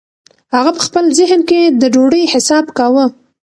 [0.55, 3.05] هغه په خپل ذهن کې د ډوډۍ حساب کاوه.